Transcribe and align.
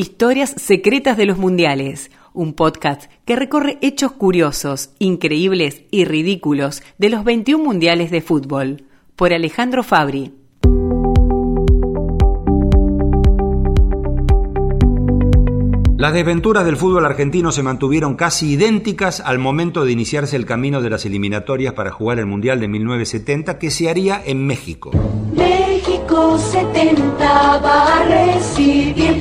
Historias 0.00 0.54
secretas 0.56 1.18
de 1.18 1.26
los 1.26 1.36
mundiales, 1.36 2.10
un 2.32 2.54
podcast 2.54 3.10
que 3.26 3.36
recorre 3.36 3.76
hechos 3.82 4.12
curiosos, 4.12 4.94
increíbles 4.98 5.82
y 5.90 6.06
ridículos 6.06 6.82
de 6.96 7.10
los 7.10 7.22
21 7.22 7.62
mundiales 7.62 8.10
de 8.10 8.22
fútbol, 8.22 8.84
por 9.14 9.34
Alejandro 9.34 9.82
Fabri. 9.82 10.32
Las 15.98 16.14
desventuras 16.14 16.64
del 16.64 16.78
fútbol 16.78 17.04
argentino 17.04 17.52
se 17.52 17.62
mantuvieron 17.62 18.16
casi 18.16 18.52
idénticas 18.52 19.20
al 19.20 19.38
momento 19.38 19.84
de 19.84 19.92
iniciarse 19.92 20.34
el 20.34 20.46
camino 20.46 20.80
de 20.80 20.88
las 20.88 21.04
eliminatorias 21.04 21.74
para 21.74 21.90
jugar 21.90 22.18
el 22.18 22.24
Mundial 22.24 22.58
de 22.58 22.68
1970 22.68 23.58
que 23.58 23.70
se 23.70 23.90
haría 23.90 24.22
en 24.24 24.46
México. 24.46 24.92
México 25.34 26.38
70 26.38 27.58
va 27.58 27.98
a 27.98 28.04
recibir 28.06 29.20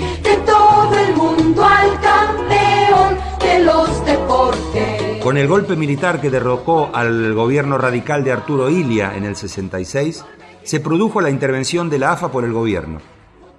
Con 5.29 5.37
el 5.37 5.47
golpe 5.47 5.75
militar 5.75 6.19
que 6.19 6.31
derrocó 6.31 6.89
al 6.91 7.35
gobierno 7.35 7.77
radical 7.77 8.23
de 8.23 8.31
Arturo 8.31 8.67
Ilia 8.67 9.15
en 9.15 9.25
el 9.25 9.35
66, 9.35 10.25
se 10.63 10.79
produjo 10.79 11.21
la 11.21 11.29
intervención 11.29 11.87
de 11.87 11.99
la 11.99 12.13
AFA 12.13 12.31
por 12.31 12.45
el 12.45 12.51
gobierno. 12.51 12.97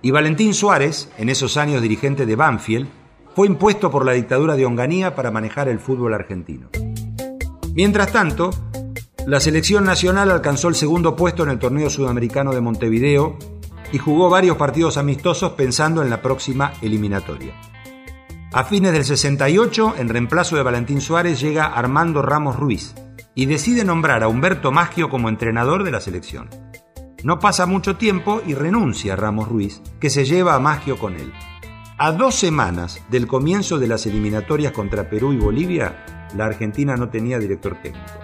Y 0.02 0.10
Valentín 0.10 0.52
Suárez, 0.52 1.12
en 1.16 1.28
esos 1.28 1.56
años 1.56 1.80
dirigente 1.80 2.26
de 2.26 2.34
Banfield, 2.34 2.88
fue 3.36 3.46
impuesto 3.46 3.88
por 3.88 4.04
la 4.04 4.14
dictadura 4.14 4.56
de 4.56 4.66
Onganía 4.66 5.14
para 5.14 5.30
manejar 5.30 5.68
el 5.68 5.78
fútbol 5.78 6.12
argentino. 6.12 6.70
Mientras 7.72 8.10
tanto, 8.10 8.50
la 9.24 9.38
selección 9.38 9.84
nacional 9.84 10.32
alcanzó 10.32 10.66
el 10.66 10.74
segundo 10.74 11.14
puesto 11.14 11.44
en 11.44 11.50
el 11.50 11.60
torneo 11.60 11.88
sudamericano 11.88 12.52
de 12.52 12.62
Montevideo 12.62 13.38
y 13.92 13.98
jugó 13.98 14.28
varios 14.28 14.56
partidos 14.56 14.96
amistosos 14.96 15.52
pensando 15.52 16.02
en 16.02 16.10
la 16.10 16.20
próxima 16.20 16.72
eliminatoria. 16.82 17.54
A 18.52 18.64
fines 18.64 18.92
del 18.92 19.04
68, 19.04 19.94
en 19.98 20.08
reemplazo 20.08 20.56
de 20.56 20.64
Valentín 20.64 21.00
Suárez, 21.00 21.40
llega 21.40 21.66
Armando 21.66 22.20
Ramos 22.20 22.56
Ruiz 22.56 22.96
y 23.32 23.46
decide 23.46 23.84
nombrar 23.84 24.24
a 24.24 24.28
Humberto 24.28 24.72
Maggio 24.72 25.08
como 25.08 25.28
entrenador 25.28 25.84
de 25.84 25.92
la 25.92 26.00
selección. 26.00 26.50
No 27.22 27.38
pasa 27.38 27.66
mucho 27.66 27.96
tiempo 27.96 28.42
y 28.44 28.54
renuncia 28.54 29.14
Ramos 29.14 29.46
Ruiz, 29.46 29.80
que 30.00 30.10
se 30.10 30.24
lleva 30.24 30.56
a 30.56 30.58
Maggio 30.58 30.98
con 30.98 31.14
él. 31.14 31.32
A 31.96 32.10
dos 32.10 32.34
semanas 32.34 33.00
del 33.08 33.28
comienzo 33.28 33.78
de 33.78 33.86
las 33.86 34.04
eliminatorias 34.06 34.72
contra 34.72 35.08
Perú 35.08 35.32
y 35.32 35.38
Bolivia, 35.38 36.28
la 36.34 36.46
Argentina 36.46 36.96
no 36.96 37.08
tenía 37.08 37.38
director 37.38 37.76
técnico. 37.80 38.18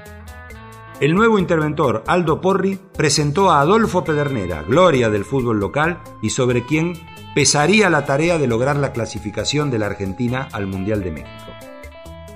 El 0.99 1.15
nuevo 1.15 1.39
interventor, 1.39 2.03
Aldo 2.09 2.41
Porri, 2.41 2.81
presentó 2.97 3.53
a 3.53 3.61
Adolfo 3.61 4.03
Pedernera, 4.03 4.63
gloria 4.63 5.09
del 5.09 5.25
fútbol 5.25 5.61
local 5.61 6.01
y 6.21 6.31
sobre 6.31 6.67
quien 6.67 6.95
pesaría 7.37 7.91
la 7.91 8.07
tarea 8.07 8.39
de 8.39 8.47
lograr 8.47 8.77
la 8.77 8.95
clasificación 8.95 9.71
de 9.71 9.79
la 9.79 9.85
Argentina 9.85 10.49
al 10.53 10.67
Mundial 10.67 11.03
de 11.03 11.11
México. 11.11 11.53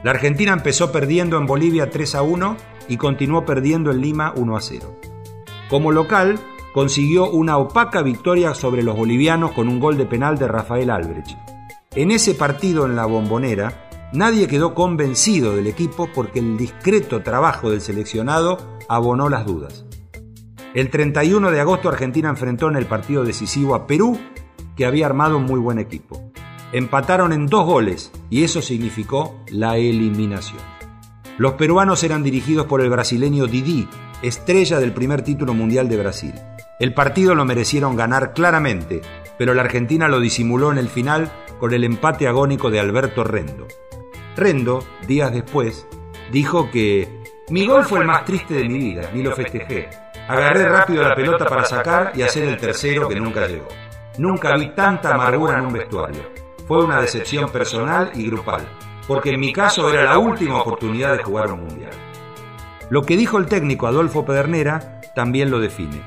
La 0.02 0.10
Argentina 0.10 0.52
empezó 0.52 0.92
perdiendo 0.92 1.38
en 1.38 1.46
Bolivia 1.46 1.88
3 1.88 2.16
a 2.16 2.22
1 2.22 2.56
y 2.86 2.98
continuó 2.98 3.46
perdiendo 3.46 3.90
en 3.92 4.02
Lima 4.02 4.34
1 4.36 4.56
a 4.58 4.60
0. 4.60 5.00
Como 5.70 5.90
local, 5.90 6.38
consiguió 6.74 7.30
una 7.30 7.56
opaca 7.56 8.02
victoria 8.02 8.52
sobre 8.52 8.82
los 8.82 8.94
bolivianos 8.94 9.52
con 9.52 9.68
un 9.68 9.80
gol 9.80 9.96
de 9.96 10.04
penal 10.04 10.36
de 10.36 10.48
Rafael 10.48 10.90
Albrecht. 10.90 11.30
En 11.94 12.10
ese 12.10 12.34
partido 12.34 12.84
en 12.84 12.94
la 12.94 13.06
bombonera, 13.06 13.88
nadie 14.12 14.48
quedó 14.48 14.74
convencido 14.74 15.56
del 15.56 15.66
equipo 15.66 16.10
porque 16.14 16.40
el 16.40 16.58
discreto 16.58 17.22
trabajo 17.22 17.70
del 17.70 17.80
seleccionado 17.80 18.76
abonó 18.86 19.30
las 19.30 19.46
dudas. 19.46 19.86
El 20.74 20.90
31 20.90 21.50
de 21.50 21.60
agosto 21.60 21.88
Argentina 21.88 22.28
enfrentó 22.28 22.68
en 22.68 22.76
el 22.76 22.84
partido 22.84 23.24
decisivo 23.24 23.74
a 23.74 23.86
Perú, 23.86 24.18
que 24.80 24.86
había 24.86 25.04
armado 25.04 25.36
un 25.36 25.44
muy 25.44 25.60
buen 25.60 25.78
equipo. 25.78 26.32
Empataron 26.72 27.34
en 27.34 27.48
dos 27.48 27.66
goles 27.66 28.10
y 28.30 28.44
eso 28.44 28.62
significó 28.62 29.38
la 29.50 29.76
eliminación. 29.76 30.62
Los 31.36 31.52
peruanos 31.52 32.02
eran 32.02 32.22
dirigidos 32.22 32.64
por 32.64 32.80
el 32.80 32.88
brasileño 32.88 33.46
Didi, 33.46 33.86
estrella 34.22 34.80
del 34.80 34.94
primer 34.94 35.20
título 35.20 35.52
mundial 35.52 35.90
de 35.90 35.98
Brasil. 35.98 36.32
El 36.78 36.94
partido 36.94 37.34
lo 37.34 37.44
merecieron 37.44 37.94
ganar 37.94 38.32
claramente, 38.32 39.02
pero 39.36 39.52
la 39.52 39.60
Argentina 39.60 40.08
lo 40.08 40.18
disimuló 40.18 40.72
en 40.72 40.78
el 40.78 40.88
final 40.88 41.30
con 41.58 41.74
el 41.74 41.84
empate 41.84 42.26
agónico 42.26 42.70
de 42.70 42.80
Alberto 42.80 43.22
Rendo. 43.22 43.68
Rendo, 44.34 44.82
días 45.06 45.30
después, 45.30 45.86
dijo 46.32 46.70
que 46.70 47.06
mi 47.50 47.66
gol 47.66 47.84
fue 47.84 47.98
el 47.98 48.06
más 48.06 48.24
triste 48.24 48.54
de 48.54 48.66
mi 48.66 48.78
vida, 48.78 49.10
ni 49.12 49.22
lo 49.22 49.36
festejé. 49.36 49.90
Agarré 50.26 50.66
rápido 50.70 51.02
la 51.06 51.14
pelota 51.14 51.44
para 51.44 51.66
sacar 51.66 52.12
y 52.14 52.22
hacer 52.22 52.44
el 52.44 52.56
tercero 52.56 53.06
que 53.10 53.20
nunca 53.20 53.46
llegó. 53.46 53.68
Nunca 54.18 54.56
vi 54.56 54.70
tanta 54.74 55.14
amargura 55.14 55.58
en 55.58 55.66
un 55.66 55.72
vestuario. 55.72 56.22
Fue 56.66 56.84
una 56.84 57.00
decepción 57.00 57.50
personal 57.50 58.10
y 58.14 58.26
grupal, 58.26 58.66
porque 59.06 59.30
en 59.30 59.40
mi 59.40 59.52
caso 59.52 59.90
era 59.90 60.04
la 60.04 60.18
última 60.18 60.60
oportunidad 60.60 61.16
de 61.16 61.22
jugar 61.22 61.52
un 61.52 61.64
mundial. 61.64 61.92
Lo 62.90 63.02
que 63.02 63.16
dijo 63.16 63.38
el 63.38 63.46
técnico 63.46 63.86
Adolfo 63.86 64.24
Pedernera 64.24 65.00
también 65.14 65.50
lo 65.50 65.60
define. 65.60 66.02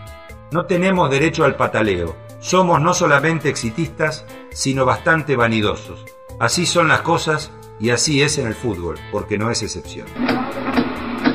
No 0.52 0.66
tenemos 0.66 1.10
derecho 1.10 1.46
al 1.46 1.56
pataleo. 1.56 2.16
Somos 2.40 2.82
no 2.82 2.94
solamente 2.94 3.50
exitistas, 3.50 4.26
sino 4.52 4.86
bastante 4.86 5.36
vanidosos. 5.36 6.06
Así 6.40 6.66
son 6.66 6.90
las 6.90 7.02
cosas 7.02 7.52
y 7.80 7.90
así 7.90 8.22
es 8.22 8.38
en 8.38 8.48
el 8.48 8.56
fútbol, 8.56 9.00
porque 9.12 9.38
no 9.38 9.50
es 9.50 9.64
excepción. 9.64 10.08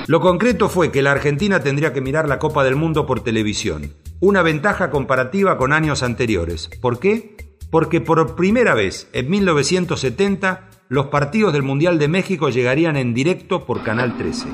Lo 0.08 0.22
concreto 0.22 0.70
fue 0.70 0.91
que 0.91 1.02
la 1.02 1.12
Argentina 1.12 1.60
tendría 1.60 1.92
que 1.92 2.00
mirar 2.00 2.30
la 2.30 2.38
Copa 2.38 2.64
del 2.64 2.76
Mundo 2.76 3.04
por 3.04 3.20
televisión, 3.20 3.92
una 4.20 4.41
ventaja 4.41 4.88
comparativa 4.88 5.58
con 5.58 5.74
años 5.74 6.02
anteriores. 6.02 6.70
¿Por 6.80 6.98
qué? 6.98 7.36
Porque 7.70 8.00
por 8.00 8.34
primera 8.34 8.72
vez 8.72 9.10
en 9.12 9.28
1970 9.28 10.70
los 10.88 11.08
partidos 11.08 11.52
del 11.52 11.62
Mundial 11.62 11.98
de 11.98 12.08
México 12.08 12.48
llegarían 12.48 12.97
en 12.97 13.12
directo 13.12 13.66
por 13.66 13.82
Canal 13.82 14.16
13. 14.16 14.47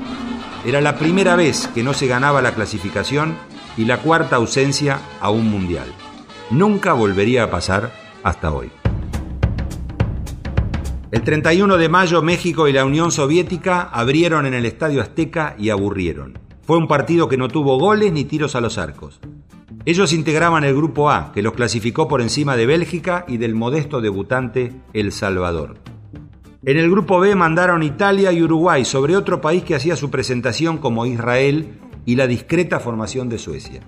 Era 0.65 0.81
la 0.81 0.97
primera 0.97 1.37
vez 1.37 1.69
que 1.73 1.83
no 1.83 1.93
se 1.93 2.07
ganaba 2.07 2.41
la 2.41 2.53
clasificación 2.53 3.37
y 3.77 3.85
la 3.85 4.01
cuarta 4.01 4.35
ausencia 4.35 4.99
a 5.21 5.29
un 5.29 5.49
mundial. 5.49 5.87
Nunca 6.51 6.91
volvería 6.91 7.45
a 7.45 7.49
pasar 7.49 7.93
hasta 8.23 8.51
hoy. 8.51 8.71
El 11.11 11.21
31 11.21 11.77
de 11.77 11.87
mayo 11.87 12.23
México 12.23 12.67
y 12.67 12.73
la 12.73 12.83
Unión 12.83 13.11
Soviética 13.11 13.81
abrieron 13.83 14.47
en 14.47 14.55
el 14.55 14.65
Estadio 14.65 15.01
Azteca 15.01 15.55
y 15.59 15.69
aburrieron. 15.69 16.39
Fue 16.63 16.77
un 16.77 16.87
partido 16.87 17.29
que 17.29 17.37
no 17.37 17.47
tuvo 17.47 17.77
goles 17.77 18.11
ni 18.11 18.25
tiros 18.25 18.55
a 18.55 18.61
los 18.61 18.79
arcos. 18.79 19.19
Ellos 19.85 20.13
integraban 20.13 20.63
el 20.63 20.75
Grupo 20.75 21.11
A, 21.11 21.31
que 21.31 21.43
los 21.43 21.53
clasificó 21.53 22.07
por 22.07 22.21
encima 22.21 22.57
de 22.57 22.65
Bélgica 22.65 23.23
y 23.27 23.37
del 23.37 23.53
modesto 23.53 24.01
debutante 24.01 24.73
El 24.93 25.11
Salvador. 25.11 25.75
En 26.63 26.77
el 26.77 26.89
Grupo 26.89 27.19
B 27.19 27.35
mandaron 27.35 27.83
Italia 27.83 28.31
y 28.31 28.41
Uruguay 28.41 28.83
sobre 28.83 29.15
otro 29.15 29.41
país 29.41 29.63
que 29.63 29.75
hacía 29.75 29.95
su 29.95 30.09
presentación 30.09 30.79
como 30.79 31.05
Israel 31.05 31.77
y 32.07 32.15
la 32.15 32.25
discreta 32.25 32.79
formación 32.79 33.29
de 33.29 33.37
Suecia. 33.37 33.81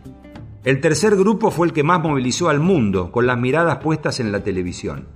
El 0.64 0.82
tercer 0.82 1.16
grupo 1.16 1.50
fue 1.50 1.66
el 1.66 1.74
que 1.74 1.82
más 1.82 2.00
movilizó 2.02 2.50
al 2.50 2.60
mundo, 2.60 3.12
con 3.12 3.26
las 3.26 3.40
miradas 3.40 3.78
puestas 3.78 4.20
en 4.20 4.32
la 4.32 4.44
televisión. 4.44 5.08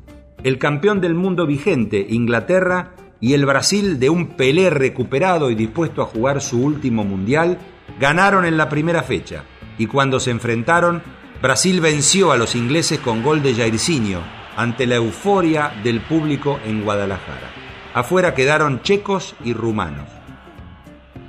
El 0.44 0.58
campeón 0.58 1.02
del 1.02 1.14
mundo 1.14 1.46
vigente, 1.46 2.04
Inglaterra, 2.10 2.96
y 3.20 3.34
el 3.34 3.46
Brasil, 3.46 4.00
de 4.00 4.10
un 4.10 4.30
Pelé 4.30 4.72
recuperado 4.72 5.52
y 5.52 5.56
dispuesto 5.56 6.02
a 6.02 6.08
jugar 6.08 6.42
su 6.42 6.64
último 6.64 7.04
mundial, 7.04 7.60
ganaron 8.00 8.46
en 8.46 8.58
la 8.58 8.68
primera 8.68 9.04
fecha, 9.04 9.44
y 9.78 9.86
cuando 9.86 10.20
se 10.20 10.32
enfrentaron, 10.32 11.04
Brasil 11.44 11.80
venció 11.80 12.32
a 12.32 12.38
los 12.38 12.56
ingleses 12.56 13.00
con 13.00 13.22
gol 13.22 13.44
de 13.44 13.54
Jairzinho, 13.54 14.22
ante 14.58 14.88
la 14.88 14.96
euforia 14.96 15.74
del 15.84 16.02
público 16.02 16.60
en 16.66 16.84
Guadalajara. 16.84 17.52
Afuera 17.94 18.34
quedaron 18.34 18.82
checos 18.82 19.36
y 19.44 19.54
rumanos. 19.54 20.10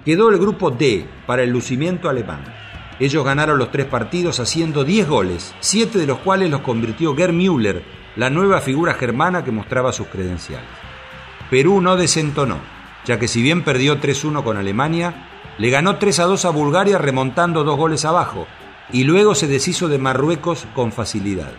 Quedó 0.06 0.30
el 0.30 0.38
grupo 0.38 0.70
D 0.70 1.06
para 1.26 1.42
el 1.42 1.50
lucimiento 1.50 2.08
alemán. 2.08 2.44
Ellos 2.98 3.24
ganaron 3.26 3.58
los 3.58 3.70
tres 3.70 3.86
partidos 3.86 4.40
haciendo 4.40 4.84
10 4.84 5.06
goles, 5.06 5.54
siete 5.60 5.98
de 5.98 6.06
los 6.06 6.18
cuales 6.20 6.50
los 6.50 6.62
convirtió 6.62 7.14
Gerd 7.14 7.34
Müller, 7.34 7.82
la 8.16 8.30
nueva 8.30 8.60
figura 8.60 8.94
germana 8.94 9.44
que 9.44 9.52
mostraba 9.52 9.92
sus 9.92 10.08
credenciales. 10.08 10.68
Perú 11.50 11.80
no 11.80 11.96
desentonó, 11.96 12.58
ya 13.04 13.18
que 13.18 13.28
si 13.28 13.42
bien 13.42 13.62
perdió 13.62 14.00
3-1 14.00 14.42
con 14.42 14.56
Alemania, 14.56 15.28
le 15.58 15.70
ganó 15.70 15.98
3-2 15.98 16.44
a 16.44 16.50
Bulgaria 16.50 16.98
remontando 16.98 17.64
dos 17.64 17.76
goles 17.76 18.04
abajo, 18.04 18.46
y 18.92 19.04
luego 19.04 19.34
se 19.34 19.46
deshizo 19.46 19.88
de 19.88 19.98
Marruecos 19.98 20.66
con 20.74 20.92
facilidad. 20.92 21.52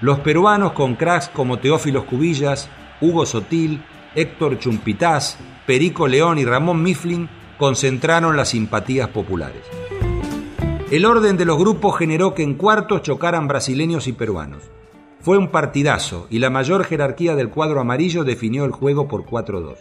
Los 0.00 0.20
peruanos 0.20 0.72
con 0.72 0.94
cracks 0.94 1.28
como 1.28 1.58
Teófilos 1.58 2.04
Cubillas, 2.04 2.68
Hugo 3.00 3.24
Sotil, 3.24 3.82
Héctor 4.14 4.58
Chumpitaz, 4.58 5.38
Perico 5.66 6.06
León 6.06 6.38
y 6.38 6.44
Ramón 6.44 6.82
Mifflin 6.82 7.28
concentraron 7.58 8.36
las 8.36 8.50
simpatías 8.50 9.08
populares. 9.08 9.62
El 10.90 11.04
orden 11.04 11.36
de 11.36 11.44
los 11.44 11.58
grupos 11.58 11.98
generó 11.98 12.34
que 12.34 12.42
en 12.42 12.54
cuartos 12.54 13.02
chocaran 13.02 13.48
brasileños 13.48 14.06
y 14.06 14.12
peruanos. 14.12 14.62
Fue 15.26 15.38
un 15.38 15.48
partidazo 15.48 16.28
y 16.30 16.38
la 16.38 16.50
mayor 16.50 16.84
jerarquía 16.84 17.34
del 17.34 17.48
cuadro 17.48 17.80
amarillo 17.80 18.22
definió 18.22 18.64
el 18.64 18.70
juego 18.70 19.08
por 19.08 19.24
4-2. 19.24 19.74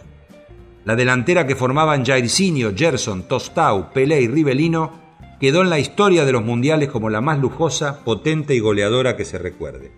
La 0.86 0.95
delantera 0.95 1.45
que 1.45 1.56
formaban 1.56 2.03
Jairzinho, 2.03 2.71
Gerson, 2.75 3.27
Tostau, 3.27 3.94
Pelé 3.94 4.24
y 4.24 4.27
Rivelino 4.27 4.92
quedó 5.39 5.62
en 5.62 5.69
la 5.69 5.77
historia 5.77 6.25
de 6.25 6.31
los 6.31 6.44
mundiales 6.44 6.89
como 6.89 7.12
la 7.12 7.21
más 7.21 7.38
lujosa, 7.38 8.03
potente 8.03 8.56
y 8.56 8.59
goleadora 8.59 9.15
que 9.15 9.24
se 9.24 9.38
recuerde. 9.38 9.92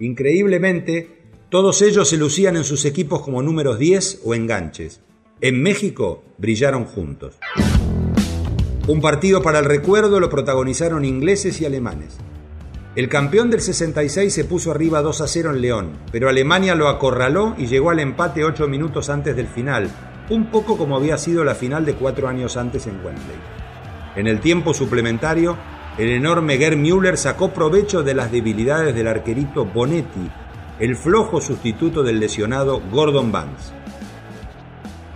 Increíblemente, 0.00 1.30
Todos 1.48 1.80
ellos 1.80 2.08
se 2.08 2.16
lucían 2.16 2.56
en 2.56 2.64
sus 2.64 2.86
equipos 2.86 3.22
como 3.22 3.44
números 3.44 3.78
10 3.78 4.22
o 4.24 4.34
enganches. 4.34 5.00
En 5.40 5.62
México 5.62 6.24
brillaron 6.38 6.86
juntos. 6.86 7.38
Un 8.88 9.00
partido 9.00 9.42
para 9.42 9.60
el 9.60 9.64
recuerdo 9.64 10.18
lo 10.18 10.28
protagonizaron 10.28 11.04
ingleses 11.04 11.60
y 11.60 11.66
alemanes. 11.66 12.18
El 12.96 13.10
campeón 13.10 13.50
del 13.50 13.60
66 13.60 14.32
se 14.32 14.44
puso 14.44 14.70
arriba 14.70 15.02
2 15.02 15.20
a 15.20 15.28
0 15.28 15.50
en 15.50 15.60
León, 15.60 15.90
pero 16.10 16.30
Alemania 16.30 16.74
lo 16.74 16.88
acorraló 16.88 17.54
y 17.58 17.66
llegó 17.66 17.90
al 17.90 18.00
empate 18.00 18.42
8 18.42 18.68
minutos 18.68 19.10
antes 19.10 19.36
del 19.36 19.48
final, 19.48 19.90
un 20.30 20.46
poco 20.46 20.78
como 20.78 20.96
había 20.96 21.18
sido 21.18 21.44
la 21.44 21.54
final 21.54 21.84
de 21.84 21.92
cuatro 21.92 22.26
años 22.26 22.56
antes 22.56 22.86
en 22.86 22.94
Wembley. 23.04 23.36
En 24.16 24.26
el 24.26 24.40
tiempo 24.40 24.72
suplementario, 24.72 25.58
el 25.98 26.08
enorme 26.08 26.56
Gerd 26.56 26.78
Müller 26.78 27.18
sacó 27.18 27.52
provecho 27.52 28.02
de 28.02 28.14
las 28.14 28.32
debilidades 28.32 28.94
del 28.94 29.08
arquerito 29.08 29.66
Bonetti, 29.66 30.30
el 30.80 30.96
flojo 30.96 31.42
sustituto 31.42 32.02
del 32.02 32.18
lesionado 32.18 32.80
Gordon 32.90 33.30
Banks. 33.30 33.74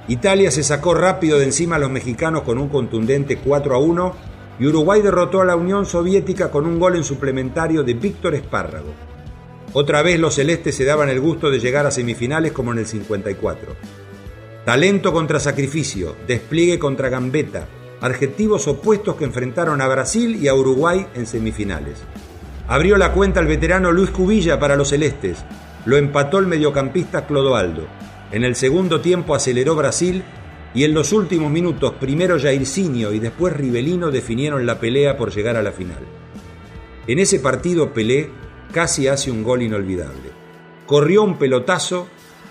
Italia 0.07 0.51
se 0.51 0.63
sacó 0.63 0.93
rápido 0.93 1.39
de 1.39 1.47
encima 1.47 1.77
a 1.77 1.79
los 1.79 1.91
mexicanos 1.91 2.43
con 2.43 2.59
un 2.59 2.69
contundente 2.69 3.39
4 3.39 3.75
a 3.75 3.79
1 3.79 4.30
y 4.61 4.67
Uruguay 4.67 5.01
derrotó 5.01 5.41
a 5.41 5.47
la 5.47 5.57
Unión 5.57 5.87
Soviética 5.87 6.51
con 6.51 6.67
un 6.67 6.79
gol 6.79 6.95
en 6.95 7.03
suplementario 7.03 7.83
de 7.83 7.95
Víctor 7.95 8.35
Espárrago. 8.35 8.93
Otra 9.73 10.03
vez 10.03 10.21
los 10.21 10.35
celestes 10.35 10.77
se 10.77 10.85
daban 10.85 11.09
el 11.09 11.19
gusto 11.19 11.51
de 11.51 11.59
llegar 11.59 11.87
a 11.87 11.91
semifinales 11.91 12.53
como 12.53 12.73
en 12.73 12.81
el 12.81 12.87
54. 12.87 13.75
Talento 14.67 15.13
contra 15.15 15.41
sacrificio, 15.41 16.15
despliegue 16.27 16.79
contra 16.79 17.09
gambeta, 17.09 17.67
adjetivos 18.03 18.69
opuestos 18.69 19.17
que 19.17 19.25
enfrentaron 19.25 19.81
a 19.81 19.89
Brasil 19.89 20.37
y 20.37 20.49
a 20.49 20.55
Uruguay 20.55 21.07
en 21.15 21.27
semifinales. 21.27 21.99
Abrió 22.69 22.99
la 22.99 23.13
cuenta 23.13 23.41
el 23.41 23.47
veterano 23.47 23.93
Luis 23.93 24.11
Cubilla 24.11 24.61
para 24.61 24.77
los 24.77 24.91
celestes, 24.91 25.39
lo 25.87 25.97
empató 25.97 26.39
el 26.39 26.47
mediocampista 26.47 27.27
Clodoaldo. 27.27 27.87
En 28.31 28.45
el 28.45 28.55
segundo 28.55 29.01
tiempo 29.01 29.35
aceleró 29.35 29.75
Brasil 29.75 30.23
y 30.75 30.85
en 30.85 30.95
los 30.95 31.13
últimos 31.13 31.51
minutos 31.51 31.95
primero 31.99 32.39
Jairzinho 32.39 33.13
y 33.13 33.19
después 33.19 33.57
Rivelino 33.57 34.11
definieron 34.11 34.67
la 34.67 34.79
pelea 34.79 35.17
por 35.17 35.33
llegar 35.33 35.57
a 35.57 35.63
la 35.63 35.73
final. 35.73 35.99
En 37.07 37.19
ese 37.19 37.41
partido 37.41 37.93
Pelé 37.93 38.31
casi 38.73 39.09
hace 39.09 39.31
un 39.31 39.43
gol 39.43 39.63
inolvidable. 39.63 40.31
Corrió 40.87 41.23
un 41.23 41.39
pelotazo, 41.39 42.07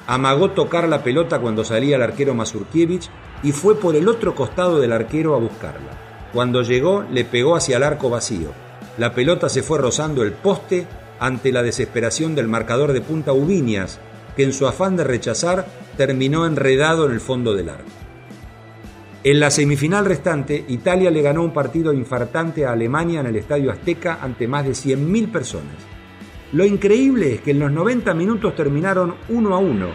amagó 0.07 0.51
tocar 0.51 0.89
la 0.89 1.03
pelota 1.03 1.39
cuando 1.39 1.63
salía 1.63 1.95
el 1.95 2.01
arquero 2.01 2.33
Mazurkiewicz 2.33 3.09
y 3.43 3.51
fue 3.51 3.79
por 3.79 3.95
el 3.95 4.07
otro 4.07 4.35
costado 4.35 4.79
del 4.79 4.91
arquero 4.91 5.35
a 5.35 5.39
buscarla. 5.39 6.29
Cuando 6.33 6.61
llegó 6.61 7.05
le 7.09 7.25
pegó 7.25 7.55
hacia 7.55 7.77
el 7.77 7.83
arco 7.83 8.09
vacío. 8.09 8.51
La 8.97 9.13
pelota 9.13 9.47
se 9.47 9.63
fue 9.63 9.77
rozando 9.77 10.23
el 10.23 10.33
poste 10.33 10.87
ante 11.19 11.51
la 11.51 11.63
desesperación 11.63 12.35
del 12.35 12.47
marcador 12.47 12.91
de 12.91 13.01
punta 13.01 13.33
Ubiñas, 13.33 13.99
que 14.35 14.43
en 14.43 14.53
su 14.53 14.67
afán 14.67 14.97
de 14.97 15.03
rechazar 15.03 15.67
terminó 15.95 16.45
enredado 16.45 17.05
en 17.05 17.13
el 17.13 17.21
fondo 17.21 17.53
del 17.53 17.69
arco. 17.69 17.98
En 19.21 19.41
la 19.41 19.51
semifinal 19.51 20.05
restante, 20.05 20.63
Italia 20.69 21.11
le 21.11 21.21
ganó 21.21 21.43
un 21.43 21.51
partido 21.51 21.91
infartante 21.91 22.65
a 22.65 22.71
Alemania 22.71 23.19
en 23.19 23.25
el 23.25 23.35
Estadio 23.35 23.69
Azteca 23.69 24.19
ante 24.21 24.47
más 24.47 24.63
de 24.63 24.71
100.000 24.71 25.29
personas. 25.29 25.75
Lo 26.53 26.65
increíble 26.65 27.33
es 27.33 27.41
que 27.41 27.51
en 27.51 27.59
los 27.59 27.69
90 27.69 28.13
minutos 28.13 28.55
terminaron 28.55 29.15
1 29.27 29.53
a 29.53 29.57
1, 29.57 29.87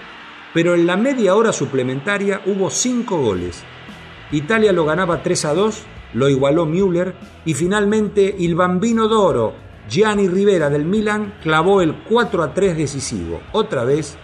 pero 0.53 0.75
en 0.75 0.87
la 0.87 0.99
media 0.99 1.37
hora 1.37 1.55
suplementaria 1.55 2.43
hubo 2.45 2.69
5 2.69 3.17
goles. 3.17 3.65
Italia 4.31 4.75
lo 4.75 4.85
ganaba 4.85 5.23
3 5.23 5.45
a 5.47 5.55
2, 5.55 5.83
lo 6.13 6.29
igualó 6.29 6.67
Müller 6.67 7.15
y 7.47 7.55
finalmente 7.55 8.37
el 8.45 8.55
bambino 8.55 9.09
d'oro, 9.09 9.55
Gianni 9.89 10.29
Rivera 10.29 10.69
del 10.69 10.85
Milan, 10.85 11.37
clavó 11.43 11.81
el 11.81 11.95
4 12.11 12.43
a 12.43 12.53
3 12.53 12.77
decisivo. 12.77 13.41
Otra 13.53 13.85
vez, 13.85 14.19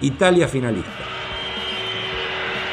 Italia 0.00 0.48
finalista. 0.48 1.04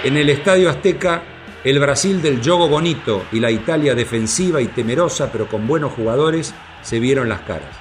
En 0.06 0.16
el 0.16 0.30
Estadio 0.30 0.70
Azteca, 0.70 1.33
el 1.64 1.80
Brasil 1.80 2.22
del 2.22 2.42
yogo 2.42 2.68
bonito 2.68 3.24
y 3.32 3.40
la 3.40 3.50
Italia 3.50 3.96
defensiva 3.96 4.62
y 4.62 4.68
temerosa 4.68 5.32
pero 5.32 5.48
con 5.48 5.66
buenos 5.66 5.94
jugadores 5.94 6.54
se 6.82 7.00
vieron 7.00 7.30
las 7.30 7.42
caras. 7.42 7.76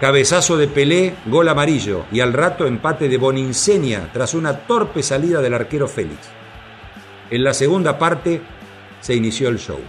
Cabezazo 0.00 0.56
de 0.56 0.68
Pelé, 0.68 1.14
gol 1.26 1.48
amarillo 1.48 2.04
y 2.12 2.20
al 2.20 2.32
rato 2.32 2.66
empate 2.66 3.08
de 3.08 3.16
Boninsenia 3.16 4.10
tras 4.12 4.34
una 4.34 4.58
torpe 4.60 5.02
salida 5.02 5.40
del 5.40 5.54
arquero 5.54 5.88
Félix. 5.88 6.28
En 7.30 7.42
la 7.42 7.54
segunda 7.54 7.98
parte 7.98 8.40
se 9.00 9.14
inició 9.14 9.48
el 9.48 9.58
show. 9.58 9.80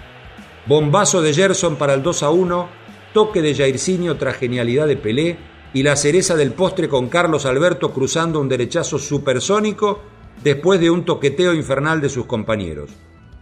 Bombazo 0.66 1.22
de 1.22 1.34
Gerson 1.34 1.76
para 1.76 1.94
el 1.94 2.02
2 2.02 2.24
a 2.24 2.30
1, 2.32 2.70
toque 3.14 3.42
de 3.42 3.54
Jairzinho 3.54 4.18
tras 4.18 4.38
genialidad 4.38 4.88
de 4.88 4.98
Pelé 4.98 5.38
y 5.74 5.84
la 5.84 5.96
cereza 5.96 6.36
del 6.36 6.54
postre 6.54 6.88
con 6.88 7.10
Carlos 7.10 7.46
Alberto 7.46 7.92
cruzando 7.92 8.40
un 8.40 8.50
derechazo 8.50 8.98
supersónico 8.98 10.15
después 10.44 10.80
de 10.80 10.90
un 10.90 11.06
toqueteo 11.06 11.54
infernal 11.54 12.02
de 12.02 12.10
sus 12.10 12.26
compañeros. 12.26 12.92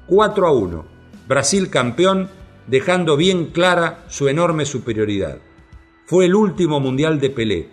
4 0.07 0.47
a 0.47 0.51
1. 0.51 0.85
Brasil 1.27 1.69
campeón, 1.69 2.29
dejando 2.67 3.17
bien 3.17 3.47
clara 3.47 4.03
su 4.07 4.27
enorme 4.27 4.65
superioridad. 4.65 5.39
Fue 6.05 6.25
el 6.25 6.35
último 6.35 6.79
mundial 6.79 7.19
de 7.19 7.29
Pelé, 7.29 7.69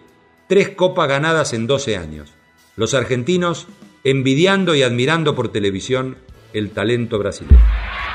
tres 0.49 0.71
copas 0.71 1.09
ganadas 1.09 1.53
en 1.53 1.67
12 1.67 1.97
años. 1.97 2.33
Los 2.77 2.95
argentinos 2.95 3.67
envidiando 4.05 4.75
y 4.75 4.83
admirando 4.83 5.35
por 5.35 5.53
televisión 5.53 6.17
el 6.53 6.71
talento 6.71 7.19
brasileño. 7.19 7.59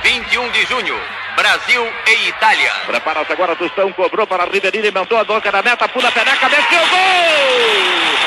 21 0.04 0.52
de 0.52 0.66
junio, 0.66 0.96
Brasil 1.38 1.82
e 2.06 2.30
Itália. 2.30 2.72
Prepara-se 2.88 3.34
agora 3.34 3.56
Tostão, 3.56 3.92
cobrou 3.94 4.28
para 4.28 4.46
Ribeirinho, 4.46 4.88
inventou 4.88 5.18
a 5.18 5.24
boca 5.24 5.52
da 5.52 5.62
meta, 5.62 5.88
pula 5.88 6.10
a 6.10 6.12
peneca, 6.12 6.50
desceu, 6.50 6.80
gol! 6.80 8.26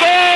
Brasil! 0.00 0.35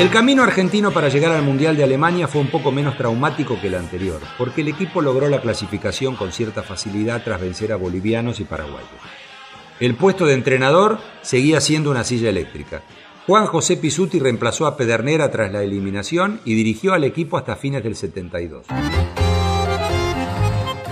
El 0.00 0.08
camino 0.08 0.42
argentino 0.42 0.92
para 0.92 1.10
llegar 1.10 1.32
al 1.32 1.42
Mundial 1.42 1.76
de 1.76 1.84
Alemania 1.84 2.26
fue 2.26 2.40
un 2.40 2.46
poco 2.46 2.72
menos 2.72 2.96
traumático 2.96 3.60
que 3.60 3.66
el 3.66 3.74
anterior, 3.74 4.18
porque 4.38 4.62
el 4.62 4.68
equipo 4.68 5.02
logró 5.02 5.28
la 5.28 5.42
clasificación 5.42 6.16
con 6.16 6.32
cierta 6.32 6.62
facilidad 6.62 7.22
tras 7.22 7.38
vencer 7.38 7.70
a 7.70 7.76
bolivianos 7.76 8.40
y 8.40 8.44
paraguayos. 8.44 8.88
El 9.78 9.96
puesto 9.96 10.24
de 10.24 10.32
entrenador 10.32 11.00
seguía 11.20 11.60
siendo 11.60 11.90
una 11.90 12.02
silla 12.02 12.30
eléctrica. 12.30 12.80
Juan 13.26 13.44
José 13.44 13.76
Pisuti 13.76 14.18
reemplazó 14.18 14.66
a 14.66 14.78
Pedernera 14.78 15.30
tras 15.30 15.52
la 15.52 15.62
eliminación 15.62 16.40
y 16.46 16.54
dirigió 16.54 16.94
al 16.94 17.04
equipo 17.04 17.36
hasta 17.36 17.56
fines 17.56 17.84
del 17.84 17.94
72. 17.94 18.68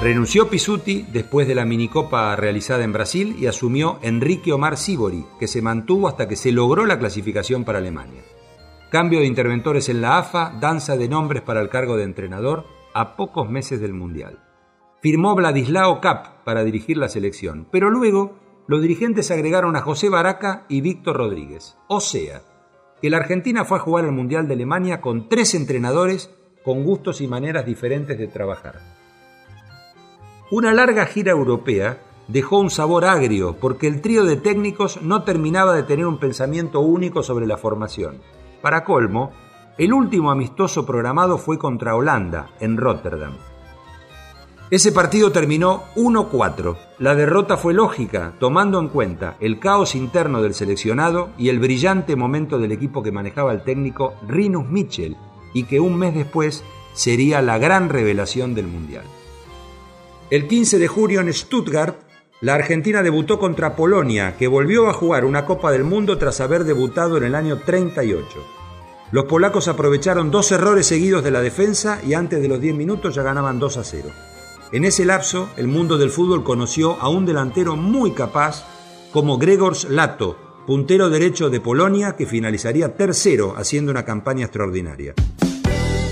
Renunció 0.03 0.51
Pisuti 0.51 1.07
después 1.11 1.49
de 1.49 1.55
la 1.55 1.65
minicopa 1.65 2.37
realizada 2.37 2.85
en 2.85 2.93
Brasil 2.93 3.37
y 3.41 3.47
asumió 3.47 4.01
Enrique 4.03 4.53
Omar 4.53 4.77
Sibori, 4.77 5.25
que 5.41 5.49
se 5.49 5.63
mantuvo 5.63 6.09
hasta 6.09 6.29
que 6.29 6.37
se 6.37 6.53
logró 6.53 6.85
la 6.85 6.99
clasificación 6.99 7.65
para 7.65 7.79
Alemania. 7.79 8.21
Cambio 8.91 9.21
de 9.21 9.27
interventores 9.27 9.91
en 9.91 10.01
la 10.01 10.17
AFA, 10.17 10.57
danza 10.59 10.97
de 10.97 11.11
nombres 11.11 11.43
para 11.43 11.61
el 11.61 11.69
cargo 11.69 11.99
de 11.99 12.05
entrenador 12.05 12.65
a 12.95 13.17
pocos 13.17 13.51
meses 13.51 13.83
del 13.83 13.93
Mundial. 13.93 14.39
Firmó 15.03 15.35
Vladislao 15.35 16.01
Cap 16.01 16.43
para 16.43 16.65
dirigir 16.65 16.97
la 16.97 17.11
selección, 17.11 17.69
pero 17.71 17.91
luego 17.91 18.39
los 18.67 18.81
dirigentes 18.81 19.31
agregaron 19.31 19.77
a 19.77 19.83
José 19.83 20.09
Baraca 20.09 20.65
y 20.71 20.81
Víctor 20.81 21.19
Rodríguez. 21.19 21.77
O 21.87 22.01
sea, 22.01 22.41
que 23.03 23.11
la 23.11 23.19
Argentina 23.19 23.67
fue 23.67 23.77
a 23.77 23.83
jugar 23.83 24.07
al 24.07 24.13
Mundial 24.13 24.49
de 24.49 24.55
Alemania 24.55 25.03
con 25.03 25.29
tres 25.29 25.55
entrenadores 25.55 26.35
con 26.65 26.83
gustos 26.83 27.21
y 27.21 27.29
maneras 27.29 27.67
diferentes 27.67 28.19
de 28.19 28.27
trabajar. 28.27 28.81
Una 30.51 30.73
larga 30.73 31.05
gira 31.05 31.33
europea 31.33 31.99
dejó 32.27 32.59
un 32.59 32.71
sabor 32.71 33.05
agrio 33.05 33.57
porque 33.61 33.87
el 33.87 34.01
trío 34.01 34.25
de 34.25 34.37
técnicos 34.37 35.03
no 35.03 35.25
terminaba 35.25 35.75
de 35.75 35.83
tener 35.83 36.07
un 36.07 36.19
pensamiento 36.19 36.81
único 36.81 37.23
sobre 37.23 37.47
la 37.47 37.59
formación. 37.59 38.23
Para 38.63 38.85
colmo, 38.85 39.33
el 39.79 39.93
último 39.93 40.31
amistoso 40.31 40.85
programado 40.85 41.39
fue 41.39 41.59
contra 41.59 41.95
Holanda, 41.95 42.51
en 42.59 42.77
Rotterdam. 42.77 43.35
Ese 44.71 44.93
partido 44.93 45.33
terminó 45.33 45.85
1-4. 45.97 46.77
La 46.99 47.15
derrota 47.15 47.57
fue 47.57 47.73
lógica, 47.73 48.35
tomando 48.39 48.79
en 48.81 48.89
cuenta 48.89 49.37
el 49.41 49.59
caos 49.61 49.95
interno 49.95 50.43
del 50.43 50.53
seleccionado 50.53 51.31
y 51.39 51.49
el 51.49 51.59
brillante 51.59 52.17
momento 52.17 52.59
del 52.59 52.73
equipo 52.73 53.03
que 53.03 53.13
manejaba 53.13 53.53
el 53.53 53.63
técnico 53.63 54.15
Rinus 54.27 54.69
Mitchell 54.69 55.17
y 55.55 55.65
que 55.65 55.81
un 55.81 55.97
mes 55.97 56.15
después 56.15 56.65
sería 56.93 57.41
la 57.41 57.57
gran 57.57 57.89
revelación 57.89 58.55
del 58.55 58.67
Mundial. 58.67 59.05
El 60.29 60.47
15 60.47 60.79
de 60.79 60.89
julio 60.89 61.21
en 61.23 61.33
Stuttgart, 61.33 61.97
la 62.41 62.55
Argentina 62.55 63.03
debutó 63.03 63.41
contra 63.41 63.75
Polonia, 63.75 64.37
que 64.37 64.47
volvió 64.47 64.89
a 64.89 64.93
jugar 64.93 65.25
una 65.25 65.45
Copa 65.45 65.73
del 65.73 65.83
Mundo 65.83 66.19
tras 66.19 66.41
haber 66.41 66.63
debutado 66.63 67.17
en 67.17 67.25
el 67.25 67.35
año 67.35 67.59
38. 67.59 68.25
Los 69.11 69.25
polacos 69.25 69.67
aprovecharon 69.67 70.31
dos 70.31 70.53
errores 70.53 70.87
seguidos 70.87 71.25
de 71.25 71.33
la 71.33 71.41
defensa 71.41 72.01
y 72.07 72.15
antes 72.15 72.41
de 72.41 72.47
los 72.47 72.61
10 72.61 72.77
minutos 72.77 73.17
ya 73.17 73.25
ganaban 73.25 73.59
2 73.59 73.79
a 73.79 73.85
0. 73.85 74.11
En 74.71 74.85
ese 74.85 75.05
lapso, 75.05 75.49
el 75.57 75.67
mundo 75.67 75.99
del 75.99 76.11
fútbol 76.11 76.45
conoció 76.45 77.01
a 77.01 77.09
un 77.09 77.27
delantero 77.27 77.75
muy 77.75 78.13
capaz 78.13 78.65
como 79.13 79.39
Gregors 79.39 79.89
Lato, 79.91 80.37
puntero 80.65 81.11
derecho 81.11 81.51
de 81.51 81.61
Polonia 81.61 82.15
que 82.15 82.27
finalizaría 82.27 82.95
tercero 82.95 83.55
haciendo 83.57 83.91
una 83.91 84.05
campaña 84.05 84.45
extraordinaria. 84.45 85.15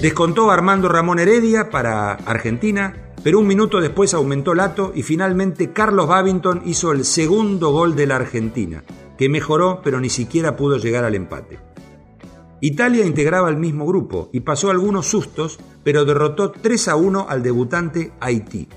Descontó 0.03 0.51
Armando 0.51 0.89
Ramón 0.89 1.21
Heredia 1.21 1.71
para 1.71 2.15
Argentina, 2.15 3.06
pero 3.27 3.41
un 3.41 3.49
minuto 3.49 3.81
después 3.81 4.15
aumentó 4.15 4.55
Lato 4.55 4.93
y 4.95 5.03
finalmente 5.03 5.73
Carlos 5.73 6.07
Babington 6.07 6.63
hizo 6.65 6.93
el 6.93 7.05
segundo 7.05 7.73
gol 7.73 7.97
de 7.97 8.07
la 8.07 8.15
Argentina, 8.15 8.85
que 9.19 9.29
mejoró 9.29 9.81
pero 9.83 9.99
ni 9.99 10.11
siquiera 10.11 10.55
pudo 10.55 10.77
llegar 10.77 11.03
al 11.03 11.17
empate. 11.17 11.59
Italia 12.61 13.05
integraba 13.05 13.51
el 13.51 13.57
mismo 13.57 13.85
grupo 13.85 14.31
y 14.33 14.43
pasó 14.43 14.71
algunos 14.71 15.09
sustos, 15.09 15.59
pero 15.83 16.05
derrotó 16.05 16.53
3 16.53 16.87
a 16.87 16.95
1 16.95 17.27
al 17.29 17.43
debutante 17.43 18.13
Haití. 18.21 18.69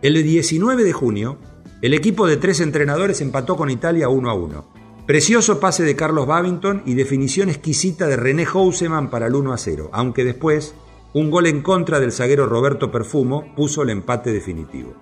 El 0.00 0.14
19 0.22 0.82
de 0.82 0.92
junio, 0.94 1.36
el 1.82 1.92
equipo 1.92 2.26
de 2.26 2.38
tres 2.38 2.60
entrenadores 2.60 3.20
empató 3.20 3.58
con 3.58 3.68
Italia 3.68 4.08
1 4.08 4.30
a 4.30 4.32
1. 4.32 4.64
Precioso 5.06 5.60
pase 5.60 5.82
de 5.82 5.96
Carlos 5.96 6.26
Babington 6.26 6.82
y 6.86 6.94
definición 6.94 7.50
exquisita 7.50 8.06
de 8.06 8.16
René 8.16 8.46
Houseman 8.46 9.10
para 9.10 9.26
el 9.26 9.34
1 9.34 9.52
a 9.52 9.58
0, 9.58 9.90
aunque 9.92 10.24
después 10.24 10.74
un 11.12 11.30
gol 11.30 11.46
en 11.46 11.62
contra 11.62 11.98
del 11.98 12.12
zaguero 12.12 12.46
Roberto 12.46 12.90
Perfumo 12.90 13.54
puso 13.56 13.82
el 13.82 13.90
empate 13.90 14.32
definitivo. 14.32 14.94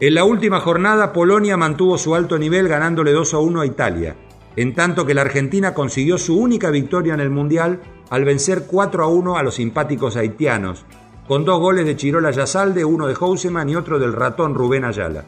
En 0.00 0.14
la 0.14 0.24
última 0.24 0.60
jornada, 0.60 1.12
Polonia 1.12 1.56
mantuvo 1.56 1.98
su 1.98 2.14
alto 2.14 2.36
nivel 2.38 2.66
ganándole 2.66 3.12
2 3.12 3.34
a 3.34 3.38
1 3.38 3.60
a 3.60 3.66
Italia, 3.66 4.16
en 4.56 4.74
tanto 4.74 5.06
que 5.06 5.14
la 5.14 5.22
Argentina 5.22 5.72
consiguió 5.72 6.18
su 6.18 6.38
única 6.38 6.70
victoria 6.70 7.14
en 7.14 7.20
el 7.20 7.30
Mundial 7.30 7.80
al 8.10 8.24
vencer 8.24 8.64
4 8.66 9.04
a 9.04 9.08
1 9.08 9.36
a 9.36 9.42
los 9.42 9.54
simpáticos 9.54 10.16
haitianos, 10.16 10.84
con 11.28 11.44
dos 11.44 11.60
goles 11.60 11.86
de 11.86 11.96
Chirola 11.96 12.32
Yazalde, 12.32 12.84
uno 12.84 13.06
de 13.06 13.14
Houseman 13.14 13.68
y 13.70 13.76
otro 13.76 13.98
del 13.98 14.12
ratón 14.12 14.54
Rubén 14.54 14.84
Ayala. 14.84 15.24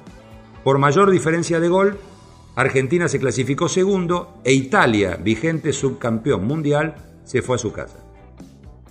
Por 0.62 0.78
mayor 0.78 1.10
diferencia 1.10 1.60
de 1.60 1.68
gol, 1.68 1.98
Argentina 2.56 3.08
se 3.08 3.20
clasificó 3.20 3.68
segundo 3.68 4.40
e 4.44 4.52
Italia, 4.52 5.16
vigente 5.16 5.72
subcampeón 5.72 6.44
mundial, 6.44 6.96
se 7.24 7.40
fue 7.40 7.56
a 7.56 7.58
su 7.58 7.72
casa. 7.72 7.98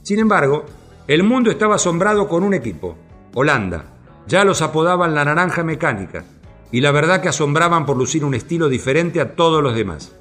Sin 0.04 0.20
embargo, 0.20 0.66
el 1.08 1.24
mundo 1.24 1.52
estaba 1.52 1.76
asombrado 1.76 2.28
con 2.28 2.44
un 2.44 2.56
equipo, 2.56 2.98
Holanda. 3.36 3.86
Ya 4.28 4.44
los 4.44 4.64
apodaban 4.64 5.14
la 5.14 5.24
naranja 5.24 5.64
mecánica, 5.64 6.26
y 6.72 6.82
la 6.82 6.92
verdad 6.92 7.22
que 7.22 7.30
asombraban 7.30 7.86
por 7.86 7.96
lucir 7.96 8.26
un 8.26 8.34
estilo 8.34 8.70
diferente 8.70 9.22
a 9.22 9.36
todos 9.36 9.62
los 9.62 9.76
demás. 9.76 10.16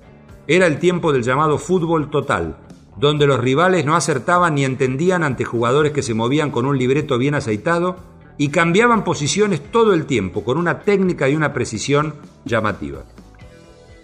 Era 0.47 0.67
el 0.67 0.79
tiempo 0.79 1.11
del 1.13 1.23
llamado 1.23 1.57
fútbol 1.57 2.11
total, 2.11 2.59
donde 2.99 3.27
los 3.27 3.41
rivales 3.41 3.87
no 3.87 3.97
acertaban 3.97 4.57
ni 4.57 4.65
entendían 4.67 5.25
ante 5.25 5.45
jugadores 5.45 5.93
que 5.93 6.03
se 6.03 6.13
movían 6.13 6.51
con 6.51 6.67
un 6.67 6.77
libreto 6.77 7.17
bien 7.17 7.35
aceitado 7.35 7.97
y 8.37 8.49
cambiaban 8.49 9.05
posiciones 9.05 9.63
todo 9.71 9.95
el 9.95 10.05
tiempo 10.05 10.45
con 10.45 10.59
una 10.59 10.81
técnica 10.81 11.31
y 11.31 11.35
una 11.35 11.55
precisión 11.55 12.15
llamativa. 12.45 13.05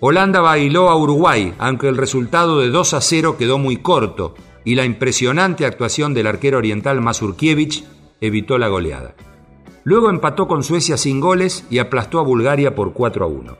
Holanda 0.01 0.41
bailó 0.41 0.89
a 0.89 0.97
Uruguay, 0.97 1.53
aunque 1.59 1.89
el 1.89 1.99
resultado 1.99 2.59
de 2.59 2.71
2 2.71 2.95
a 2.95 3.01
0 3.03 3.37
quedó 3.37 3.59
muy 3.59 3.77
corto 3.77 4.35
y 4.65 4.75
la 4.75 4.85
impresionante 4.85 5.67
actuación 5.67 6.15
del 6.15 6.27
arquero 6.27 6.59
oriental 6.59 7.01
Mazurkiewicz 7.01 7.85
evitó 8.21 8.59
la 8.59 8.69
goleada. 8.69 9.15
Luego 9.85 10.11
empató 10.11 10.47
con 10.47 10.63
Suecia 10.63 10.97
sin 10.97 11.21
goles 11.21 11.65
y 11.71 11.79
aplastó 11.79 12.21
a 12.21 12.25
Bulgaria 12.25 12.75
por 12.75 12.93
4 12.93 13.25
a 13.25 13.29
1. 13.29 13.59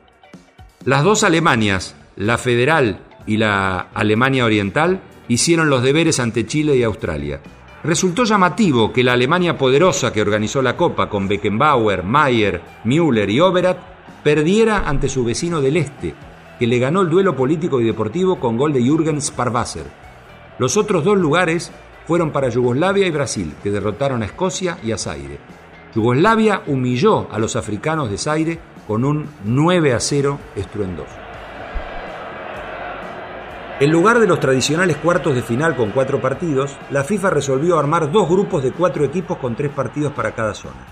Las 0.85 1.03
dos 1.03 1.25
Alemanias, 1.25 1.95
la 2.17 2.39
federal 2.39 3.01
y 3.27 3.39
la 3.39 3.89
Alemania 3.95 4.45
Oriental 4.45 5.01
hicieron 5.29 5.71
los 5.71 5.83
deberes 5.83 6.21
ante 6.21 6.47
Chile 6.47 6.77
y 6.77 6.83
Australia. 6.83 7.41
Resultó 7.83 8.25
llamativo 8.25 8.93
que 8.93 9.03
la 9.03 9.15
Alemania 9.15 9.57
poderosa 9.57 10.13
que 10.13 10.21
organizó 10.21 10.61
la 10.61 10.77
Copa 10.77 11.09
con 11.09 11.29
Beckenbauer, 11.29 12.03
Mayer, 12.03 12.61
Müller 12.85 13.31
y 13.31 13.41
Overath 13.41 13.79
perdiera 14.23 14.89
ante 14.89 15.09
su 15.09 15.25
vecino 15.25 15.63
del 15.63 15.79
Este, 15.79 16.15
que 16.59 16.67
le 16.67 16.79
ganó 16.79 17.01
el 17.01 17.09
duelo 17.09 17.35
político 17.35 17.81
y 17.81 17.85
deportivo 17.85 18.39
con 18.39 18.59
gol 18.59 18.75
de 18.75 18.83
Jürgen 18.83 19.23
Sparwasser. 19.23 19.87
Los 20.61 20.77
otros 20.77 21.05
dos 21.05 21.17
lugares 21.17 21.73
fueron 22.07 22.33
para 22.33 22.51
Yugoslavia 22.51 23.07
y 23.07 23.11
Brasil, 23.11 23.55
que 23.63 23.71
derrotaron 23.71 24.23
a 24.23 24.27
Escocia 24.27 24.77
y 24.83 24.93
a 24.93 24.99
Zaire. 24.99 25.39
Yugoslavia 25.95 26.65
humilló 26.67 27.33
a 27.33 27.39
los 27.39 27.57
africanos 27.57 28.11
de 28.11 28.19
Zaire 28.19 28.59
con 28.87 29.07
un 29.07 29.27
9 29.45 29.95
a 29.95 30.01
0 30.01 30.39
estruendoso. 30.57 31.15
En 33.81 33.91
lugar 33.91 34.21
de 34.21 34.27
los 34.27 34.39
tradicionales 34.39 34.99
cuartos 34.99 35.35
de 35.35 35.41
final 35.41 35.77
con 35.77 35.93
cuatro 35.93 36.21
partidos, 36.21 36.77
la 36.91 37.05
FIFA 37.05 37.31
resolvió 37.31 37.79
armar 37.79 38.13
dos 38.13 38.29
grupos 38.29 38.63
de 38.63 38.73
cuatro 38.73 39.03
equipos 39.07 39.39
con 39.39 39.57
tres 39.57 39.71
partidos 39.71 40.13
para 40.13 40.33
cada 40.33 40.53
zona. 40.53 40.85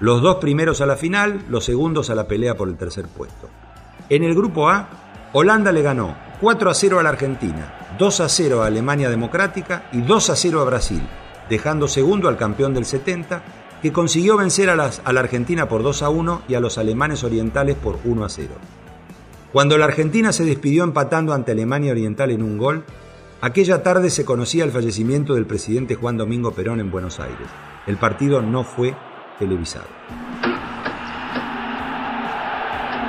Los 0.00 0.20
dos 0.20 0.36
primeros 0.36 0.82
a 0.82 0.86
la 0.86 0.96
final, 0.96 1.46
los 1.48 1.64
segundos 1.64 2.10
a 2.10 2.14
la 2.14 2.28
pelea 2.28 2.58
por 2.58 2.68
el 2.68 2.76
tercer 2.76 3.06
puesto. 3.06 3.48
En 4.10 4.22
el 4.22 4.34
grupo 4.34 4.68
A, 4.68 4.86
Holanda 5.32 5.72
le 5.72 5.80
ganó 5.80 6.14
4 6.42 6.70
a 6.70 6.74
0 6.74 7.00
a 7.00 7.02
la 7.02 7.08
Argentina, 7.08 7.83
2 7.98 8.20
a 8.20 8.28
0 8.28 8.62
a 8.62 8.66
Alemania 8.66 9.10
Democrática 9.10 9.88
y 9.92 10.00
2 10.00 10.30
a 10.30 10.36
0 10.36 10.60
a 10.60 10.64
Brasil, 10.64 11.02
dejando 11.48 11.88
segundo 11.88 12.28
al 12.28 12.36
campeón 12.36 12.74
del 12.74 12.84
70, 12.84 13.42
que 13.82 13.92
consiguió 13.92 14.36
vencer 14.36 14.70
a, 14.70 14.72
a 14.72 15.12
la 15.12 15.20
Argentina 15.20 15.68
por 15.68 15.82
2 15.82 16.02
a 16.02 16.08
1 16.08 16.42
y 16.48 16.54
a 16.54 16.60
los 16.60 16.78
alemanes 16.78 17.22
orientales 17.22 17.76
por 17.76 17.98
1 18.04 18.24
a 18.24 18.28
0. 18.28 18.54
Cuando 19.52 19.78
la 19.78 19.84
Argentina 19.84 20.32
se 20.32 20.44
despidió 20.44 20.82
empatando 20.82 21.32
ante 21.32 21.52
Alemania 21.52 21.92
Oriental 21.92 22.30
en 22.30 22.42
un 22.42 22.58
gol, 22.58 22.84
aquella 23.40 23.82
tarde 23.82 24.10
se 24.10 24.24
conocía 24.24 24.64
el 24.64 24.72
fallecimiento 24.72 25.34
del 25.34 25.46
presidente 25.46 25.94
Juan 25.94 26.16
Domingo 26.16 26.52
Perón 26.52 26.80
en 26.80 26.90
Buenos 26.90 27.20
Aires. 27.20 27.46
El 27.86 27.96
partido 27.96 28.42
no 28.42 28.64
fue 28.64 28.96
televisado. 29.38 29.86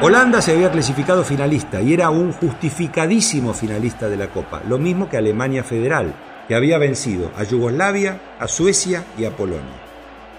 Holanda 0.06 0.40
se 0.40 0.52
había 0.52 0.72
clasificado 0.72 1.24
finalista 1.24 1.82
y 1.82 1.92
era 1.92 2.12
un 2.12 2.32
justificadísimo 2.32 3.56
finalista 3.56 4.08
de 4.08 4.18
la 4.18 4.30
Copa, 4.30 4.62
lo 4.70 4.78
mismo 4.78 5.10
que 5.10 5.18
Alemania 5.18 5.64
Federal, 5.64 6.14
que 6.48 6.54
había 6.54 6.78
vencido 6.78 7.32
a 7.36 7.44
Yugoslavia, 7.44 8.22
a 8.38 8.48
Suecia 8.48 9.04
y 9.18 9.26
a 9.26 9.36
Polonia. 9.36 9.82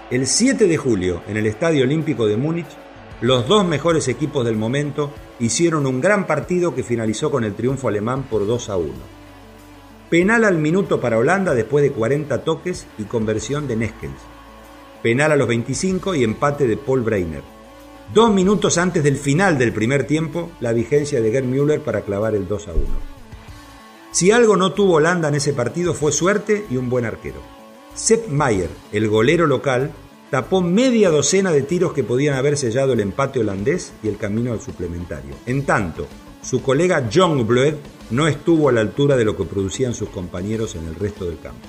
El 0.09 0.25
7 0.25 0.67
de 0.67 0.77
julio, 0.77 1.21
en 1.27 1.35
el 1.35 1.45
Estadio 1.47 1.83
Olímpico 1.83 2.27
de 2.27 2.37
Múnich, 2.37 2.69
los 3.19 3.45
dos 3.49 3.65
mejores 3.65 4.07
equipos 4.07 4.45
del 4.45 4.55
momento 4.55 5.11
hicieron 5.37 5.85
un 5.85 5.99
gran 5.99 6.27
partido 6.27 6.73
que 6.73 6.83
finalizó 6.83 7.29
con 7.29 7.43
el 7.43 7.53
triunfo 7.53 7.89
alemán 7.89 8.23
por 8.23 8.47
2 8.47 8.69
a 8.69 8.77
1. 8.77 8.93
Penal 10.09 10.45
al 10.45 10.59
minuto 10.59 11.01
para 11.01 11.17
Holanda 11.17 11.53
después 11.53 11.83
de 11.83 11.91
40 11.91 12.41
toques 12.45 12.87
y 12.97 13.03
conversión 13.03 13.67
de 13.67 13.75
Neskens. 13.75 14.21
Penal 15.03 15.33
a 15.33 15.35
los 15.35 15.49
25 15.49 16.15
y 16.15 16.23
empate 16.23 16.67
de 16.67 16.77
Paul 16.77 17.01
Breiner. 17.01 17.56
Dos 18.13 18.31
minutos 18.31 18.77
antes 18.77 19.03
del 19.03 19.17
final 19.17 19.57
del 19.57 19.73
primer 19.73 20.07
tiempo, 20.07 20.49
la 20.61 20.71
vigencia 20.71 21.19
de 21.19 21.29
Gerd 21.29 21.43
Müller 21.43 21.81
para 21.81 22.01
clavar 22.01 22.35
el 22.35 22.47
2 22.47 22.67
a 22.69 22.71
1. 22.71 22.81
Si 24.11 24.31
algo 24.31 24.55
no 24.55 24.71
tuvo 24.71 24.95
Holanda 24.95 25.27
en 25.27 25.35
ese 25.35 25.51
partido 25.51 25.93
fue 25.93 26.13
suerte 26.13 26.65
y 26.69 26.77
un 26.77 26.89
buen 26.89 27.03
arquero. 27.03 27.41
Sepp 27.93 28.29
Mayer, 28.29 28.69
el 28.93 29.09
golero 29.09 29.45
local, 29.45 29.91
tapó 30.31 30.61
media 30.61 31.09
docena 31.09 31.51
de 31.51 31.63
tiros 31.63 31.91
que 31.91 32.05
podían 32.05 32.35
haber 32.35 32.57
sellado 32.57 32.93
el 32.93 33.01
empate 33.01 33.41
holandés 33.41 33.91
y 34.01 34.07
el 34.07 34.17
camino 34.17 34.53
al 34.53 34.61
suplementario. 34.61 35.35
En 35.45 35.65
tanto, 35.65 36.07
su 36.41 36.61
colega 36.61 37.09
John 37.13 37.45
Bloed 37.45 37.75
no 38.11 38.29
estuvo 38.29 38.69
a 38.69 38.71
la 38.71 38.81
altura 38.81 39.17
de 39.17 39.25
lo 39.25 39.35
que 39.35 39.43
producían 39.43 39.93
sus 39.93 40.09
compañeros 40.09 40.75
en 40.75 40.87
el 40.87 40.95
resto 40.95 41.25
del 41.25 41.39
campo. 41.39 41.67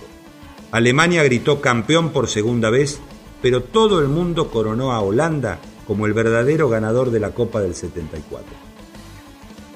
Alemania 0.70 1.24
gritó 1.24 1.60
campeón 1.60 2.10
por 2.10 2.28
segunda 2.28 2.70
vez, 2.70 3.00
pero 3.42 3.64
todo 3.64 3.98
el 4.00 4.06
mundo 4.06 4.50
coronó 4.50 4.92
a 4.92 5.00
Holanda 5.00 5.58
como 5.88 6.04
el 6.04 6.12
verdadero 6.12 6.68
ganador 6.68 7.10
de 7.10 7.18
la 7.18 7.30
Copa 7.30 7.62
del 7.62 7.74
74. 7.74 8.44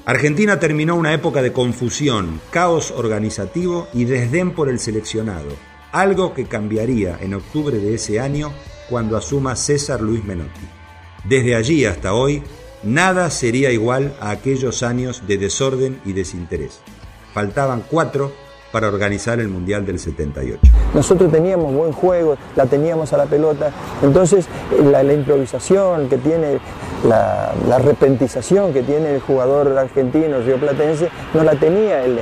Argentina 0.04 0.60
terminó 0.60 0.94
una 0.94 1.14
época 1.14 1.40
de 1.40 1.54
confusión, 1.54 2.38
caos 2.50 2.90
organizativo 2.90 3.88
y 3.94 4.04
desdén 4.04 4.50
por 4.54 4.68
el 4.68 4.78
seleccionado, 4.78 5.48
algo 5.90 6.34
que 6.34 6.44
cambiaría 6.44 7.16
en 7.22 7.32
octubre 7.32 7.78
de 7.78 7.94
ese 7.94 8.20
año 8.20 8.52
cuando 8.90 9.16
asuma 9.16 9.56
César 9.56 10.02
Luis 10.02 10.22
Menotti. 10.22 10.68
Desde 11.24 11.54
allí 11.54 11.86
hasta 11.86 12.12
hoy, 12.12 12.42
nada 12.82 13.30
sería 13.30 13.72
igual 13.72 14.14
a 14.20 14.32
aquellos 14.32 14.82
años 14.82 15.22
de 15.26 15.38
desorden 15.38 15.98
y 16.04 16.12
desinterés. 16.12 16.80
Faltaban 17.32 17.84
cuatro 17.88 18.34
para 18.70 18.88
organizar 18.88 19.40
el 19.40 19.48
Mundial 19.48 19.86
del 19.86 19.98
78. 19.98 20.60
Nosotros 20.94 21.30
teníamos 21.30 21.72
buen 21.72 21.92
juego, 21.92 22.36
la 22.56 22.66
teníamos 22.66 23.12
a 23.12 23.16
la 23.16 23.26
pelota, 23.26 23.70
entonces 24.02 24.46
la, 24.90 25.02
improvisación 25.02 26.08
que 26.08 26.18
tiene, 26.18 26.58
la, 27.08 27.78
repentización 27.78 28.72
que 28.72 28.82
tiene 28.82 29.14
el 29.14 29.20
jugador 29.20 29.76
argentino, 29.78 30.38
rioplatense, 30.38 31.08
no 31.34 31.42
la 31.42 31.52
tenía 31.52 32.04
el, 32.04 32.18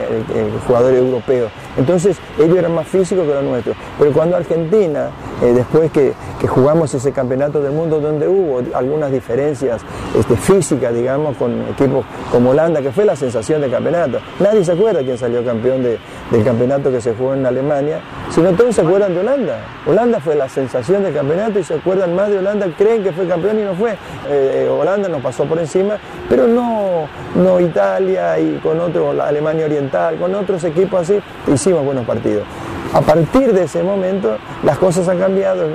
jugador 0.67 0.95
europeo. 0.95 1.49
Entonces 1.77 2.17
ellos 2.39 2.59
eran 2.59 2.75
más 2.75 2.87
físicos 2.87 3.27
que 3.27 3.35
los 3.35 3.45
nuestros. 3.45 3.77
Pero 3.99 4.12
cuando 4.12 4.37
Argentina 4.37 5.11
eh, 5.43 5.55
después 5.55 5.91
que, 5.91 6.12
jugamos 6.47 6.93
ese 6.93 7.12
campeonato 7.12 7.62
del 7.62 7.73
mundo 7.73 8.00
donde 8.00 8.27
hubo 8.27 8.61
algunas 8.75 9.11
diferencias 9.12 9.83
este, 10.19 10.37
físicas, 10.37 10.95
digamos, 10.95 11.37
con 11.37 11.62
equipos 11.69 12.05
como 12.31 12.50
Holanda, 12.50 12.83
que 12.83 12.91
fue 12.91 13.05
la 13.05 13.17
sensación 13.17 13.61
del 13.61 13.71
campeonato. 13.71 14.19
Nadie 14.39 14.65
se 14.65 14.73
acuerda 14.73 15.00
quién 15.00 15.17
salió 15.17 15.45
campeón 15.45 15.83
del 15.83 16.45
campeonato 16.45 16.91
que 16.91 17.00
se 17.00 17.15
jugó 17.15 17.35
en 17.35 17.47
Alemania, 17.47 18.00
sino 18.31 18.53
todos 18.61 18.75
se 18.75 18.83
acuerdan 18.83 19.14
de 19.14 19.21
Holanda. 19.21 19.59
Holanda 19.87 20.21
fue 20.21 20.35
la 20.35 20.47
sensación 20.47 21.02
del 21.02 21.14
campeonato 21.14 21.59
y 21.59 21.64
se 21.64 21.73
acuerdan 21.73 22.14
más 22.14 22.29
de 22.29 22.40
Holanda, 22.40 22.67
creen 22.76 23.02
que 23.02 23.11
fue 23.11 23.26
campeón 23.26 23.59
y 23.59 23.62
no 23.62 23.75
fue. 23.75 23.97
Eh, 24.29 24.69
Holanda 24.71 25.09
nos 25.09 25.23
pasó 25.23 25.47
por 25.47 25.59
encima, 25.59 25.97
pero 26.29 26.47
no, 26.47 27.09
no 27.37 27.59
Italia 27.59 28.38
y 28.38 28.61
con 28.62 28.79
otro, 28.79 29.14
la 29.14 29.29
Alemania 29.29 29.64
Oriental, 29.64 30.17
con 30.17 30.35
otros 30.35 30.62
equipos 30.64 31.00
así, 31.00 31.19
hicimos 31.50 31.83
buenos 31.87 32.05
partidos. 32.05 32.45
A 32.93 33.00
partir 33.00 33.50
de 33.55 33.62
ese 33.62 33.83
momento 33.83 34.37
las 34.62 34.76
cosas 34.76 35.09
han 35.09 35.19
cambiado. 35.19 35.67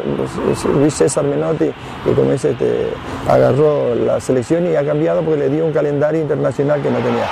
Luis 0.75 0.94
César 0.94 1.24
Menotti, 1.24 1.72
que 2.04 2.13
como 2.13 2.34
dice, 2.34 2.51
este, 2.51 2.89
agarró 3.27 3.96
la 3.96 4.20
selección 4.20 4.72
y 4.72 4.75
ha 4.75 4.86
cambiado 4.86 5.24
porque 5.24 5.39
le 5.39 5.50
dio 5.50 5.65
un 5.65 5.74
calendario 5.74 6.22
internacional 6.22 6.84
que 6.84 6.92
no 6.92 7.00
tenía. 7.00 7.25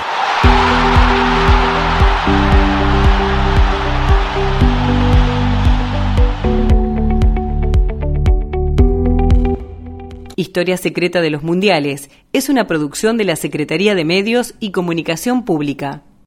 Historia 10.36 10.76
Secreta 10.76 11.20
de 11.20 11.30
los 11.30 11.44
Mundiales 11.44 12.10
es 12.32 12.48
una 12.48 12.66
producción 12.66 13.16
de 13.16 13.24
la 13.24 13.36
Secretaría 13.36 13.94
de 13.94 14.04
Medios 14.04 14.54
y 14.58 14.72
Comunicación 14.72 15.44
Pública. 15.44 16.02